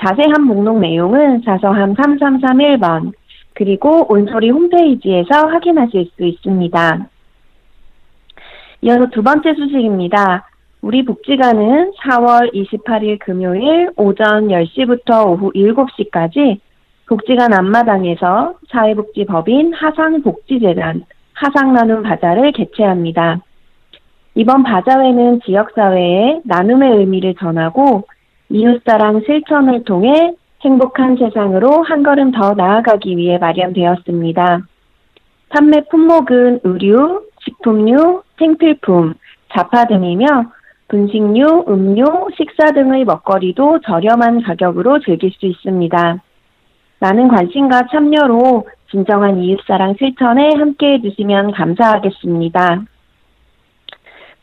자세한 0.00 0.42
목록 0.42 0.78
내용은 0.78 1.42
자서함 1.44 1.94
3331번 1.94 3.12
그리고 3.56 4.06
온소리 4.12 4.50
홈페이지에서 4.50 5.46
확인하실 5.46 6.10
수 6.14 6.24
있습니다. 6.24 7.06
이어서 8.82 9.06
두 9.06 9.22
번째 9.22 9.54
소식입니다. 9.54 10.46
우리 10.82 11.02
복지관은 11.02 11.92
4월 11.92 12.52
28일 12.52 13.18
금요일 13.18 13.90
오전 13.96 14.48
10시부터 14.48 15.26
오후 15.26 15.50
7시까지 15.52 16.60
복지관 17.08 17.54
앞마당에서 17.54 18.56
사회복지법인 18.70 19.72
하상복지재단 19.72 21.04
하상나눔 21.32 22.02
바자를 22.02 22.52
개최합니다. 22.52 23.40
이번 24.34 24.64
바자회는 24.64 25.40
지역사회에 25.46 26.42
나눔의 26.44 26.98
의미를 26.98 27.34
전하고 27.36 28.04
이웃사랑 28.50 29.22
실천을 29.24 29.84
통해 29.84 30.34
행복한 30.62 31.16
세상으로 31.16 31.82
한 31.82 32.02
걸음 32.02 32.32
더 32.32 32.54
나아가기 32.54 33.16
위해 33.16 33.38
마련되었습니다. 33.38 34.62
판매 35.48 35.84
품목은 35.88 36.60
의류, 36.64 37.22
식품류, 37.44 38.22
생필품, 38.38 39.14
잡화 39.52 39.84
등이며 39.86 40.26
분식류, 40.88 41.64
음료, 41.68 42.28
식사 42.36 42.72
등의 42.72 43.04
먹거리도 43.04 43.80
저렴한 43.80 44.42
가격으로 44.42 45.00
즐길 45.00 45.32
수 45.32 45.46
있습니다. 45.46 46.22
많은 47.00 47.28
관심과 47.28 47.88
참여로 47.90 48.66
진정한 48.90 49.38
이웃사랑 49.42 49.96
실천에 49.98 50.54
함께 50.56 50.94
해 50.94 51.02
주시면 51.02 51.52
감사하겠습니다. 51.52 52.82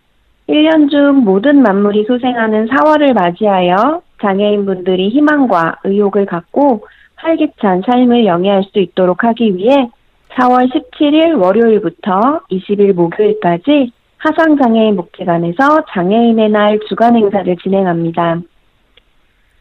1년 0.49 0.91
중 0.91 1.25
모든 1.25 1.63
만물이 1.63 2.05
소생하는 2.07 2.67
4월을 2.67 3.15
맞이하여 3.15 4.03
장애인분들이 4.23 5.09
희망과 5.11 5.79
의욕을 5.85 6.27
갖고 6.27 6.87
활기찬 7.17 7.83
삶을 7.87 8.27
영위할 8.27 8.65
수 8.65 8.79
있도록 8.79 9.25
하기 9.25 9.57
위해 9.57 9.91
4월 10.35 10.71
17일 10.71 11.41
월요일부터 11.43 12.41
20일 12.51 12.93
목요일까지 12.93 13.93
하상장애인 14.19 14.97
복지관에서 14.97 15.85
장애인의 15.91 16.51
날 16.51 16.79
주간 16.89 17.17
행사를 17.17 17.57
진행합니다. 17.57 18.41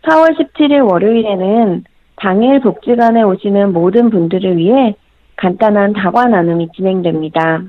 4월 0.04 0.38
17일 0.38 0.90
월요일에는 0.90 1.84
당일 2.18 2.60
복지관에 2.62 3.24
오시는 3.24 3.74
모든 3.74 4.10
분들을 4.10 4.58
위해 4.58 4.96
간단한 5.38 5.94
다과 5.94 6.26
나눔이 6.26 6.70
진행됩니다. 6.76 7.62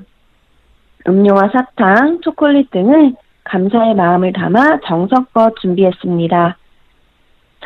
음료와 1.07 1.51
사탕, 1.53 2.21
초콜릿 2.21 2.71
등을 2.71 3.13
감사의 3.43 3.95
마음을 3.95 4.33
담아 4.33 4.81
정성껏 4.85 5.55
준비했습니다. 5.61 6.57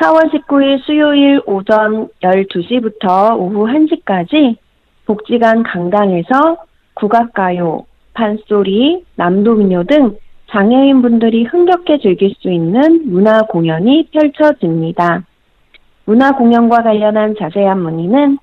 4월 0.02 0.30
19일 0.32 0.82
수요일 0.82 1.40
오전 1.46 2.08
12시부터 2.22 3.38
오후 3.38 3.66
1시까지 3.66 4.56
복지관 5.06 5.62
강당에서 5.62 6.56
국악가요, 6.94 7.84
판소리, 8.12 9.04
남도민요 9.14 9.84
등 9.84 10.16
장애인분들이 10.50 11.44
흥겹게 11.44 11.98
즐길 11.98 12.34
수 12.40 12.50
있는 12.50 13.12
문화 13.12 13.42
공연이 13.42 14.08
펼쳐집니다. 14.10 15.22
문화 16.04 16.32
공연과 16.32 16.82
관련한 16.82 17.36
자세한 17.38 17.80
문의는 17.80 18.38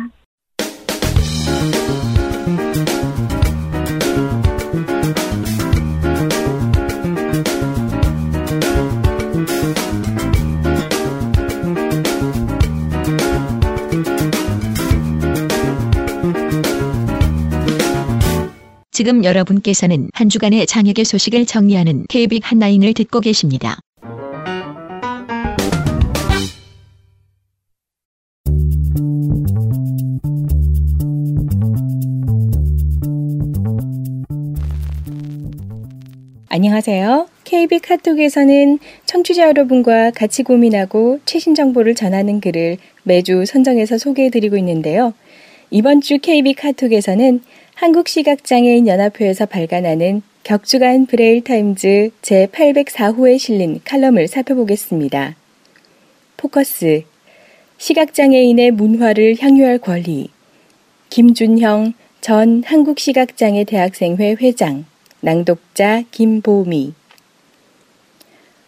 지금 18.95 19.25
여러분께서는 19.25 20.09
한 20.15 20.29
주간의 20.29 20.69
장혁의 20.69 21.05
소식을 21.05 21.47
정리하는 21.47 22.05
KB 22.09 22.39
한나인을 22.45 22.95
듣고 22.95 23.19
계십니다. 23.19 23.81
안녕하세요. 36.49 37.27
KB 37.43 37.81
카톡에서는 37.81 38.79
청취자 39.07 39.49
여러분과 39.49 40.13
같이 40.13 40.45
고민하고 40.45 41.19
최신 41.25 41.57
정보를 41.57 41.97
전하는 41.97 42.41
글을 42.41 42.77
매주 43.03 43.45
선정해서 43.45 43.99
소개해드리고 43.99 44.57
있는데요. 44.59 45.15
이번 45.73 46.01
주 46.01 46.19
KB 46.19 46.55
카톡에서는 46.55 47.41
한국시각장애인 47.75 48.87
연합회에서 48.87 49.47
발간하는 49.47 50.23
격주간 50.45 51.07
브레일 51.07 51.43
타임즈 51.43 52.11
제804호에 52.23 53.39
실린 53.39 53.81
칼럼을 53.85 54.29
살펴보겠습니다. 54.29 55.35
포커스. 56.37 57.03
시각장애인의 57.79 58.71
문화를 58.71 59.37
향유할 59.41 59.79
권리. 59.79 60.29
김준형 61.11 61.95
전 62.21 62.63
한국시각장애 62.65 63.65
대학생회 63.65 64.37
회장 64.41 64.85
낭독자 65.21 66.05
김보미. 66.11 66.95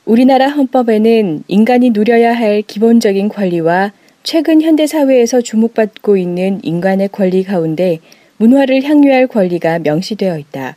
우리나라 0.05 0.49
헌법에는 0.49 1.45
인간이 1.47 1.90
누려야 1.90 2.35
할 2.35 2.62
기본적인 2.62 3.29
권리와 3.29 3.92
최근 4.25 4.61
현대 4.62 4.87
사회에서 4.87 5.40
주목받고 5.40 6.16
있는 6.16 6.61
인간의 6.64 7.11
권리 7.11 7.45
가운데 7.45 8.01
문화를 8.38 8.83
향유할 8.83 9.27
권리가 9.27 9.79
명시되어 9.81 10.38
있다. 10.38 10.77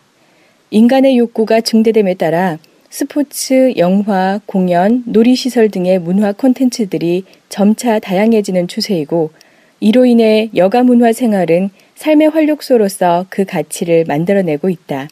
인간의 0.71 1.17
욕구가 1.17 1.61
증대됨에 1.61 2.13
따라 2.13 2.57
스포츠, 2.89 3.73
영화, 3.77 4.39
공연, 4.45 5.03
놀이시설 5.05 5.69
등의 5.69 5.99
문화 5.99 6.31
콘텐츠들이 6.31 7.23
점차 7.49 7.99
다양해지는 7.99 8.67
추세이고 8.67 9.31
이로 9.79 10.05
인해 10.05 10.49
여가 10.55 10.83
문화 10.83 11.13
생활은 11.13 11.69
삶의 11.95 12.29
활력소로서 12.29 13.25
그 13.29 13.45
가치를 13.45 14.05
만들어내고 14.07 14.69
있다. 14.69 15.07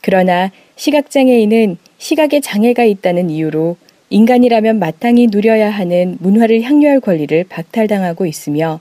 그러나 0.00 0.50
시각장애인은 0.76 1.76
시각에 1.98 2.40
장애가 2.40 2.84
있다는 2.84 3.30
이유로 3.30 3.76
인간이라면 4.10 4.78
마땅히 4.78 5.28
누려야 5.30 5.70
하는 5.70 6.16
문화를 6.20 6.62
향유할 6.62 7.00
권리를 7.00 7.44
박탈당하고 7.48 8.26
있으며 8.26 8.80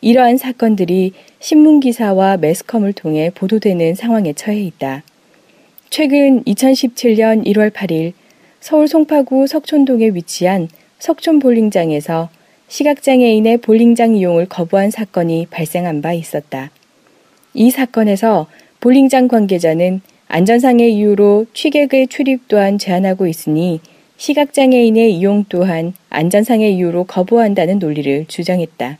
이러한 0.00 0.36
사건들이 0.36 1.12
신문기사와 1.40 2.36
매스컴을 2.36 2.92
통해 2.92 3.30
보도되는 3.34 3.94
상황에 3.94 4.32
처해 4.32 4.60
있다. 4.62 5.02
최근 5.90 6.44
2017년 6.44 7.44
1월 7.46 7.70
8일 7.70 8.12
서울 8.60 8.86
송파구 8.86 9.46
석촌동에 9.46 10.10
위치한 10.10 10.68
석촌 10.98 11.38
볼링장에서 11.38 12.28
시각장애인의 12.68 13.58
볼링장 13.58 14.14
이용을 14.14 14.46
거부한 14.46 14.90
사건이 14.90 15.46
발생한 15.50 16.02
바 16.02 16.12
있었다. 16.12 16.70
이 17.54 17.70
사건에서 17.70 18.46
볼링장 18.80 19.26
관계자는 19.26 20.02
안전상의 20.28 20.94
이유로 20.94 21.46
취객의 21.54 22.08
출입 22.08 22.46
또한 22.48 22.78
제한하고 22.78 23.26
있으니 23.26 23.80
시각장애인의 24.18 25.14
이용 25.14 25.44
또한 25.48 25.94
안전상의 26.10 26.74
이유로 26.76 27.04
거부한다는 27.04 27.78
논리를 27.78 28.26
주장했다. 28.28 28.98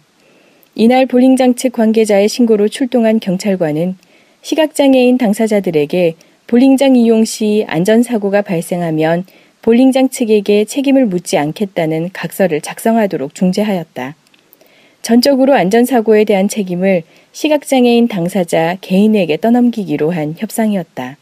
이날 0.81 1.07
볼링장 1.07 1.57
측 1.57 1.73
관계자의 1.73 2.29
신고로 2.29 2.69
출동한 2.69 3.19
경찰관은 3.19 3.97
시각장애인 4.43 5.19
당사자들에게 5.19 6.15
볼링장 6.47 6.95
이용 6.95 7.25
시 7.25 7.65
안전사고가 7.67 8.43
발생하면 8.43 9.25
볼링장 9.61 10.09
측에게 10.09 10.67
책임을 10.67 11.07
묻지 11.07 11.37
않겠다는 11.37 12.11
각서를 12.13 12.61
작성하도록 12.61 13.35
중재하였다. 13.35 14.15
전적으로 15.03 15.55
안전사고에 15.55 16.23
대한 16.23 16.47
책임을 16.47 17.03
시각장애인 17.33 18.07
당사자 18.07 18.77
개인에게 18.81 19.39
떠넘기기로 19.39 20.13
한 20.13 20.37
협상이었다. 20.39 21.17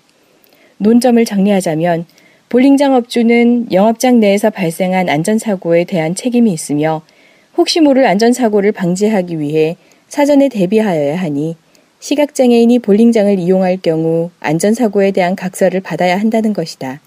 논점을 0.77 1.25
정리하자면 1.25 2.05
볼링장 2.51 2.93
업주는 2.93 3.73
영업장 3.73 4.21
내에서 4.21 4.51
발생한 4.51 5.09
안전사고에 5.09 5.85
대한 5.85 6.15
책임이 6.15 6.53
있으며 6.53 7.01
혹시 7.57 7.81
모를 7.81 8.07
안전사고를 8.07 8.73
방지하기 8.73 9.41
위해 9.41 9.77
사전에 10.09 10.49
대비하여야 10.49 11.17
하니 11.17 11.57
시각장애인이 12.01 12.79
볼링장을 12.81 13.39
이용할 13.39 13.79
경우 13.79 14.31
안전사고에 14.41 15.11
대한 15.13 15.35
각서를 15.35 15.81
받아야 15.81 16.19
한다는 16.19 16.53
것이다. 16.53 17.01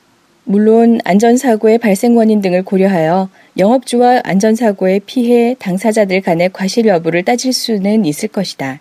물론 0.44 1.00
안전사고의 1.04 1.78
발생 1.78 2.18
원인 2.18 2.42
등을 2.42 2.64
고려하여 2.64 3.30
영업주와 3.58 4.22
안전사고의 4.24 5.02
피해 5.06 5.56
당사자들 5.60 6.22
간의 6.22 6.50
과실 6.52 6.88
여부를 6.88 7.24
따질 7.24 7.54
수는 7.54 8.06
있을 8.06 8.30
것이다. 8.30 8.80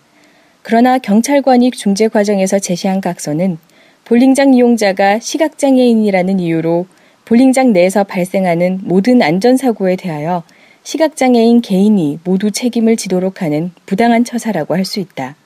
그러나 0.62 0.98
경찰관이 0.98 1.70
중재 1.72 2.08
과정에서 2.08 2.58
제시한 2.58 3.02
각서는 3.02 3.58
볼링장 4.06 4.54
이용자가 4.54 5.18
시각장애인이라는 5.18 6.40
이유로 6.40 6.86
볼링장 7.26 7.74
내에서 7.74 8.04
발생하는 8.04 8.80
모든 8.84 9.20
안전사고에 9.20 9.96
대하여 9.96 10.42
시각장애인 10.88 11.60
개인이 11.60 12.18
모두 12.24 12.50
책임을 12.50 12.96
지도록 12.96 13.42
하는 13.42 13.72
부당한 13.84 14.24
처사라고 14.24 14.74
할 14.74 14.86
수 14.86 15.00
있다. 15.00 15.36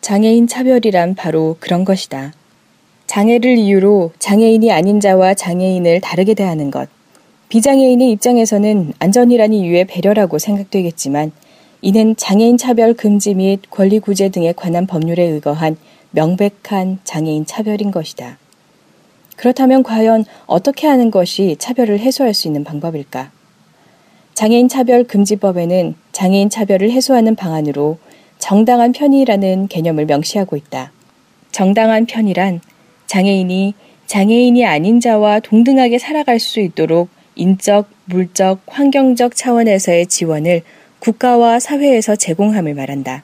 장애인 0.00 0.46
차별이란 0.46 1.16
바로 1.16 1.56
그런 1.58 1.84
것이다. 1.84 2.32
장애를 3.08 3.58
이유로 3.58 4.12
장애인이 4.20 4.70
아닌 4.70 5.00
자와 5.00 5.34
장애인을 5.34 6.00
다르게 6.02 6.34
대하는 6.34 6.70
것. 6.70 6.88
비장애인의 7.48 8.12
입장에서는 8.12 8.92
안전이라는 9.00 9.56
이유의 9.56 9.86
배려라고 9.86 10.38
생각되겠지만 10.38 11.32
이는 11.80 12.14
장애인 12.14 12.56
차별 12.56 12.94
금지 12.94 13.34
및 13.34 13.60
권리 13.70 13.98
구제 13.98 14.28
등에 14.28 14.52
관한 14.52 14.86
법률에 14.86 15.24
의거한 15.24 15.78
명백한 16.12 17.00
장애인 17.02 17.46
차별인 17.46 17.90
것이다. 17.90 18.38
그렇다면 19.34 19.82
과연 19.82 20.26
어떻게 20.46 20.86
하는 20.86 21.10
것이 21.10 21.56
차별을 21.58 21.98
해소할 21.98 22.34
수 22.34 22.46
있는 22.46 22.62
방법일까? 22.62 23.41
장애인 24.34 24.68
차별 24.68 25.04
금지법에는 25.04 25.94
장애인 26.12 26.50
차별을 26.50 26.90
해소하는 26.90 27.36
방안으로 27.36 27.98
정당한 28.38 28.92
편의라는 28.92 29.68
개념을 29.68 30.06
명시하고 30.06 30.56
있다. 30.56 30.90
정당한 31.52 32.06
편의란 32.06 32.60
장애인이 33.06 33.74
장애인이 34.06 34.66
아닌 34.66 35.00
자와 35.00 35.40
동등하게 35.40 35.98
살아갈 35.98 36.38
수 36.38 36.60
있도록 36.60 37.08
인적, 37.34 37.88
물적, 38.06 38.60
환경적 38.66 39.36
차원에서의 39.36 40.06
지원을 40.06 40.62
국가와 40.98 41.60
사회에서 41.60 42.16
제공함을 42.16 42.74
말한다. 42.74 43.22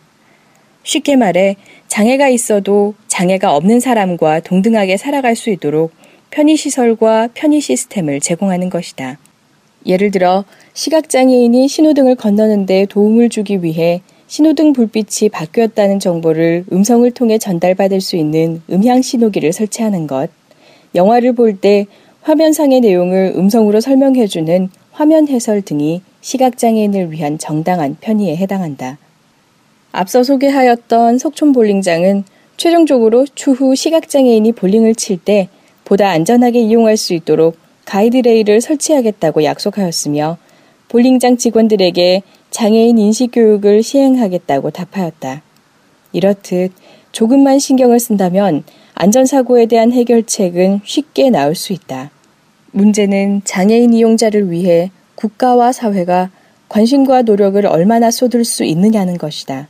쉽게 0.82 1.16
말해 1.16 1.56
장애가 1.88 2.28
있어도 2.28 2.94
장애가 3.08 3.54
없는 3.54 3.80
사람과 3.80 4.40
동등하게 4.40 4.96
살아갈 4.96 5.36
수 5.36 5.50
있도록 5.50 5.92
편의시설과 6.30 7.30
편의 7.34 7.60
시스템을 7.60 8.20
제공하는 8.20 8.70
것이다. 8.70 9.18
예를 9.86 10.10
들어 10.10 10.44
시각장애인이 10.74 11.68
신호등을 11.68 12.14
건너는데 12.16 12.86
도움을 12.86 13.28
주기 13.28 13.62
위해 13.62 14.02
신호등 14.26 14.74
불빛이 14.74 15.30
바뀌었다는 15.30 16.00
정보를 16.00 16.64
음성을 16.70 17.10
통해 17.12 17.38
전달받을 17.38 18.00
수 18.00 18.16
있는 18.16 18.62
음향 18.70 19.00
신호기를 19.02 19.52
설치하는 19.52 20.06
것, 20.06 20.30
영화를 20.94 21.32
볼 21.32 21.60
때 21.60 21.86
화면상의 22.22 22.80
내용을 22.80 23.32
음성으로 23.36 23.80
설명해주는 23.80 24.68
화면 24.92 25.28
해설 25.28 25.62
등이 25.62 26.02
시각장애인을 26.20 27.10
위한 27.12 27.38
정당한 27.38 27.96
편의에 28.00 28.36
해당한다. 28.36 28.98
앞서 29.92 30.22
소개하였던 30.22 31.18
석촌 31.18 31.52
볼링장은 31.52 32.24
최종적으로 32.58 33.24
추후 33.34 33.74
시각장애인이 33.74 34.52
볼링을 34.52 34.94
칠 34.94 35.16
때 35.16 35.48
보다 35.84 36.10
안전하게 36.10 36.60
이용할 36.60 36.98
수 36.98 37.14
있도록 37.14 37.56
가이드레일을 37.88 38.60
설치하겠다고 38.60 39.44
약속하였으며 39.44 40.36
볼링장 40.88 41.38
직원들에게 41.38 42.22
장애인 42.50 42.98
인식 42.98 43.30
교육을 43.32 43.82
시행하겠다고 43.82 44.70
답하였다. 44.70 45.42
이렇듯 46.12 46.72
조금만 47.12 47.58
신경을 47.58 47.98
쓴다면 47.98 48.64
안전사고에 48.94 49.66
대한 49.66 49.92
해결책은 49.92 50.82
쉽게 50.84 51.30
나올 51.30 51.54
수 51.54 51.72
있다. 51.72 52.10
문제는 52.72 53.40
장애인 53.44 53.94
이용자를 53.94 54.50
위해 54.50 54.90
국가와 55.14 55.72
사회가 55.72 56.30
관심과 56.68 57.22
노력을 57.22 57.64
얼마나 57.66 58.10
쏟을 58.10 58.44
수 58.44 58.64
있느냐는 58.64 59.16
것이다. 59.16 59.66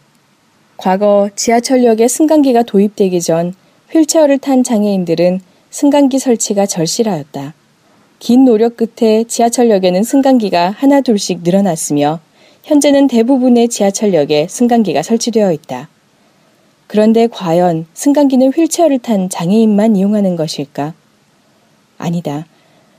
과거 0.77 1.31
지하철역에 1.37 2.09
승강기가 2.09 2.65
도입되기 2.65 3.21
전 3.21 3.55
휠체어를 3.93 4.39
탄 4.39 4.65
장애인들은 4.65 5.41
승강기 5.71 6.19
설치가 6.19 6.67
절실하였다. 6.67 7.55
긴 8.19 8.45
노력 8.45 8.77
끝에 8.77 9.25
지하철역에는 9.25 10.03
승강기가 10.03 10.71
하나 10.71 11.01
둘씩 11.01 11.43
늘어났으며 11.45 12.19
현재는 12.65 13.07
대부분의 13.07 13.69
지하철역에 13.69 14.49
승강기가 14.49 15.03
설치되어 15.03 15.53
있다. 15.53 15.89
그런데 16.89 17.29
과연 17.29 17.87
승강기는 17.95 18.51
휠체어를 18.51 18.99
탄 18.99 19.29
장애인만 19.29 19.95
이용하는 19.95 20.35
것일까? 20.35 20.95
아니다. 21.97 22.47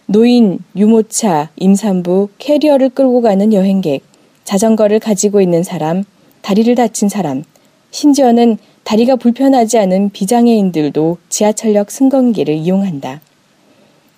노인, 0.05 0.59
유모차, 0.75 1.49
임산부, 1.57 2.29
캐리어를 2.37 2.89
끌고 2.89 3.21
가는 3.21 3.51
여행객, 3.51 4.03
자전거를 4.45 4.99
가지고 4.99 5.41
있는 5.41 5.63
사람, 5.63 6.03
다리를 6.41 6.73
다친 6.75 7.09
사람, 7.09 7.43
심지어는 7.91 8.57
다리가 8.85 9.17
불편하지 9.17 9.77
않은 9.79 10.11
비장애인들도 10.11 11.17
지하철역 11.27 11.91
승강기를 11.91 12.55
이용한다. 12.55 13.21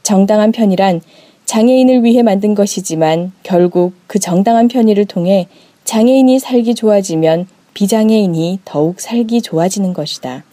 정당한 0.03 0.51
편의란 0.51 1.01
장애인을 1.45 2.03
위해 2.03 2.23
만든 2.23 2.55
것이지만 2.55 3.31
결국 3.43 3.93
그 4.07 4.19
정당한 4.19 4.67
편의를 4.67 5.05
통해 5.05 5.47
장애인이 5.83 6.39
살기 6.39 6.75
좋아지면 6.75 7.47
비장애인이 7.73 8.59
더욱 8.65 8.99
살기 8.99 9.41
좋아지는 9.41 9.93
것이다. 9.93 10.43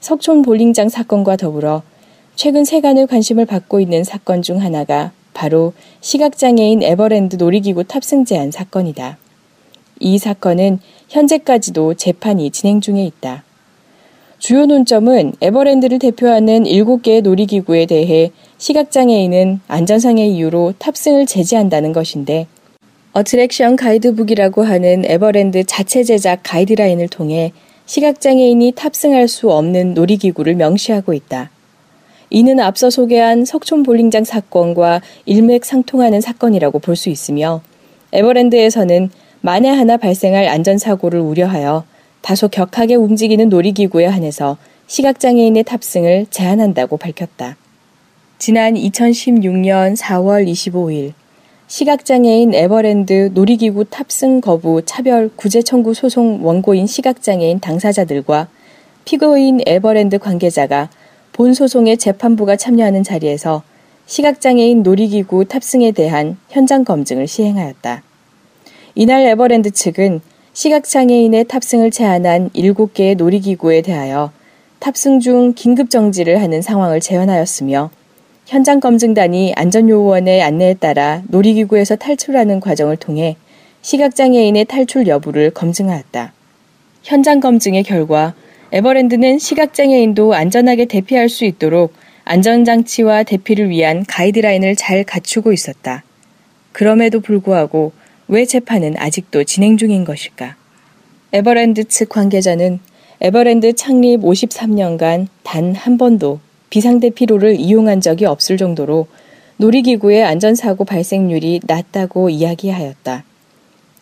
석촌 0.00 0.42
볼링장 0.42 0.88
사건과 0.88 1.36
더불어 1.36 1.82
최근 2.36 2.64
세간의 2.64 3.06
관심을 3.06 3.46
받고 3.46 3.80
있는 3.80 4.04
사건 4.04 4.42
중 4.42 4.60
하나가 4.60 5.12
바로 5.32 5.72
시각장애인 6.00 6.82
에버랜드 6.82 7.36
놀이기구 7.36 7.84
탑승 7.84 8.24
제한 8.24 8.50
사건이다. 8.50 9.18
이 10.00 10.18
사건은 10.18 10.80
현재까지도 11.08 11.94
재판이 11.94 12.50
진행 12.50 12.80
중에 12.80 13.04
있다. 13.04 13.44
주요 14.44 14.66
논점은 14.66 15.32
에버랜드를 15.40 15.98
대표하는 15.98 16.64
7개의 16.64 17.22
놀이기구에 17.22 17.86
대해 17.86 18.30
시각장애인은 18.58 19.60
안전상의 19.68 20.34
이유로 20.34 20.74
탑승을 20.78 21.24
제지한다는 21.24 21.94
것인데 21.94 22.46
어트랙션 23.14 23.76
가이드북이라고 23.76 24.62
하는 24.62 25.02
에버랜드 25.06 25.64
자체 25.64 26.04
제작 26.04 26.40
가이드라인을 26.42 27.08
통해 27.08 27.52
시각장애인이 27.86 28.72
탑승할 28.72 29.28
수 29.28 29.50
없는 29.50 29.94
놀이기구를 29.94 30.56
명시하고 30.56 31.14
있다. 31.14 31.48
이는 32.28 32.60
앞서 32.60 32.90
소개한 32.90 33.46
석촌 33.46 33.82
볼링장 33.82 34.24
사건과 34.24 35.00
일맥상통하는 35.24 36.20
사건이라고 36.20 36.80
볼 36.80 36.96
수 36.96 37.08
있으며 37.08 37.62
에버랜드에서는 38.12 39.08
만에 39.40 39.70
하나 39.70 39.96
발생할 39.96 40.48
안전사고를 40.48 41.18
우려하여 41.18 41.84
다소 42.24 42.48
격하게 42.48 42.94
움직이는 42.94 43.50
놀이기구에 43.50 44.06
한해서 44.06 44.56
시각장애인의 44.86 45.62
탑승을 45.64 46.24
제한한다고 46.30 46.96
밝혔다. 46.96 47.58
지난 48.38 48.72
2016년 48.72 49.94
4월 49.94 50.50
25일 50.50 51.12
시각장애인 51.66 52.54
에버랜드 52.54 53.30
놀이기구 53.34 53.84
탑승 53.90 54.40
거부 54.40 54.80
차별 54.86 55.28
구제 55.36 55.60
청구 55.60 55.92
소송 55.92 56.46
원고인 56.46 56.86
시각장애인 56.86 57.60
당사자들과 57.60 58.48
피고인 59.04 59.60
에버랜드 59.66 60.18
관계자가 60.18 60.88
본 61.34 61.52
소송의 61.52 61.98
재판부가 61.98 62.56
참여하는 62.56 63.02
자리에서 63.02 63.62
시각장애인 64.06 64.82
놀이기구 64.82 65.44
탑승에 65.44 65.90
대한 65.90 66.38
현장 66.48 66.84
검증을 66.84 67.28
시행하였다. 67.28 68.02
이날 68.94 69.26
에버랜드 69.26 69.72
측은 69.72 70.22
시각장애인의 70.54 71.46
탑승을 71.46 71.90
제한한 71.90 72.50
7개의 72.50 73.16
놀이기구에 73.16 73.82
대하여 73.82 74.30
탑승 74.78 75.18
중 75.18 75.52
긴급 75.52 75.90
정지를 75.90 76.40
하는 76.40 76.62
상황을 76.62 77.00
재현하였으며 77.00 77.90
현장 78.46 78.78
검증단이 78.78 79.54
안전요원의 79.56 80.42
안내에 80.42 80.74
따라 80.74 81.22
놀이기구에서 81.26 81.96
탈출하는 81.96 82.60
과정을 82.60 82.96
통해 82.96 83.36
시각장애인의 83.82 84.66
탈출 84.66 85.08
여부를 85.08 85.50
검증하였다. 85.50 86.32
현장 87.02 87.40
검증의 87.40 87.82
결과 87.82 88.34
에버랜드는 88.70 89.40
시각장애인도 89.40 90.34
안전하게 90.34 90.84
대피할 90.84 91.28
수 91.28 91.44
있도록 91.44 91.92
안전장치와 92.24 93.24
대피를 93.24 93.70
위한 93.70 94.04
가이드라인을 94.06 94.76
잘 94.76 95.02
갖추고 95.02 95.52
있었다. 95.52 96.04
그럼에도 96.70 97.18
불구하고 97.18 97.92
왜 98.28 98.44
재판은 98.44 98.96
아직도 98.96 99.44
진행 99.44 99.76
중인 99.76 100.04
것일까? 100.04 100.56
에버랜드 101.32 101.84
측 101.84 102.08
관계자는 102.08 102.80
에버랜드 103.20 103.74
창립 103.74 104.20
53년간 104.22 105.28
단 105.42 105.74
한 105.74 105.98
번도 105.98 106.40
비상대피로를 106.70 107.56
이용한 107.58 108.00
적이 108.00 108.26
없을 108.26 108.56
정도로 108.56 109.06
놀이기구의 109.58 110.24
안전사고 110.24 110.84
발생률이 110.84 111.60
낮다고 111.66 112.30
이야기하였다. 112.30 113.24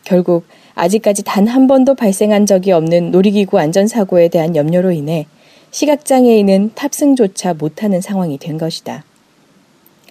결국 0.05 0.45
아직까지 0.75 1.23
단 1.25 1.47
한 1.49 1.67
번도 1.67 1.95
발생한 1.95 2.47
적이 2.47 2.73
없는 2.73 3.11
놀이기구 3.11 3.59
안전사고에 3.59 4.29
대한 4.29 4.57
염려로 4.57 4.93
인해 4.93 5.27
시각장애인은 5.71 6.73
탑승조차 6.75 7.55
못하는 7.55 8.01
상황이 8.01 8.39
된 8.39 8.57
것이다. 8.57 9.05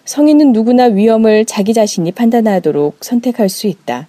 성인은 0.06 0.52
누구나 0.52 0.86
위험을 0.86 1.46
자기 1.46 1.74
자신이 1.74 2.12
판단하도록 2.12 2.98
선택할 3.02 3.50
수 3.50 3.68
있다. 3.68 4.08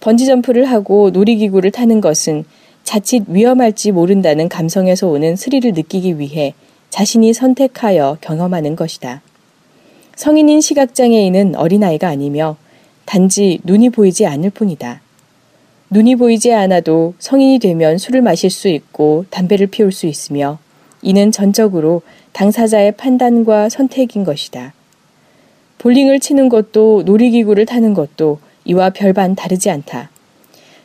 번지점프를 0.00 0.64
하고 0.64 1.10
놀이기구를 1.10 1.70
타는 1.70 2.00
것은 2.00 2.44
자칫 2.82 3.22
위험할지 3.28 3.92
모른다는 3.92 4.48
감성에서 4.48 5.08
오는 5.08 5.36
스릴을 5.36 5.72
느끼기 5.74 6.18
위해 6.18 6.54
자신이 6.90 7.32
선택하여 7.32 8.18
경험하는 8.20 8.74
것이다. 8.74 9.22
성인인 10.16 10.60
시각장애인은 10.60 11.54
어린아이가 11.54 12.08
아니며 12.08 12.56
단지 13.04 13.60
눈이 13.64 13.90
보이지 13.90 14.26
않을 14.26 14.50
뿐이다. 14.50 15.00
눈이 15.90 16.16
보이지 16.16 16.52
않아도 16.52 17.14
성인이 17.18 17.60
되면 17.60 17.98
술을 17.98 18.22
마실 18.22 18.50
수 18.50 18.68
있고 18.68 19.24
담배를 19.30 19.68
피울 19.68 19.92
수 19.92 20.06
있으며 20.06 20.58
이는 21.00 21.30
전적으로 21.30 22.02
당사자의 22.32 22.92
판단과 22.92 23.68
선택인 23.68 24.24
것이다. 24.24 24.72
볼링을 25.82 26.20
치는 26.20 26.48
것도 26.48 27.02
놀이기구를 27.06 27.66
타는 27.66 27.92
것도 27.92 28.38
이와 28.64 28.90
별반 28.90 29.34
다르지 29.34 29.68
않다. 29.68 30.10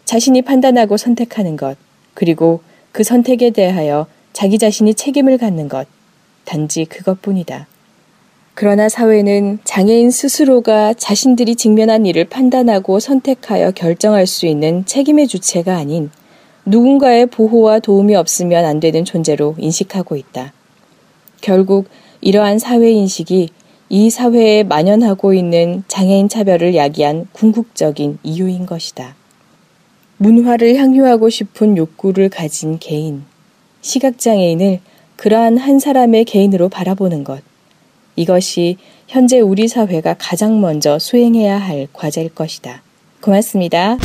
자신이 0.06 0.42
판단하고 0.42 0.98
선택하는 0.98 1.56
것, 1.56 1.78
그리고 2.16 2.62
그 2.92 3.04
선택에 3.04 3.52
대하여 3.52 4.08
자기 4.34 4.58
자신이 4.58 4.96
책임을 4.96 5.38
갖는 5.38 5.70
것, 5.70 5.88
단지 6.46 6.86
그것뿐이다. 6.86 7.68
그러나 8.56 8.90
사회는 8.90 9.60
장애인 9.64 10.10
스스로가 10.10 10.96
자신들이 10.96 11.56
직면한 11.56 12.08
일을 12.08 12.26
판단하고 12.26 13.00
선택하여 13.00 13.70
결정할 13.72 14.26
수 14.26 14.48
있는 14.48 14.84
책임의 14.88 15.28
주체가 15.28 15.76
아닌 15.76 16.10
누군가의 16.66 17.28
보호와 17.28 17.82
도움이 17.82 18.16
없으면 18.16 18.66
안 18.66 18.80
되는 18.80 19.06
존재로 19.06 19.58
인식하고 19.60 20.16
있다. 20.16 20.54
결국 21.40 21.88
이러한 22.22 22.58
사회 22.58 22.90
인식이 22.90 23.50
이 23.90 24.10
사회에 24.10 24.64
만연하고 24.64 25.34
있는 25.34 25.84
장애인 25.88 26.28
차별을 26.28 26.76
야기한 26.76 27.28
궁극적인 27.32 28.20
이유인 28.24 28.66
것이다. 28.66 29.16
문화를 30.18 30.76
향유하고 30.76 31.30
싶은 31.30 31.78
욕구를 31.78 32.30
가진 32.30 32.80
개인, 32.80 33.24
시각장애인을 33.82 34.80
그러한 35.16 35.58
한 35.58 35.80
사람의 35.80 36.26
개인으로 36.26 36.70
바라보는 36.70 37.24
것. 37.24 37.42
이것이 38.16 38.78
현재 39.08 39.40
우리 39.40 39.68
사회가 39.68 40.16
가장 40.18 40.60
먼저 40.60 41.00
수행해야 41.00 41.58
할 41.58 41.88
과제일 41.94 42.34
것이다. 42.34 42.82
고맙습니다. 43.22 43.98